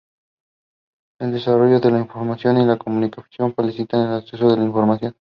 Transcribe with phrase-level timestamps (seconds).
[1.19, 5.09] El desarrollo de la información y la comunicación facilita el acceso a la información.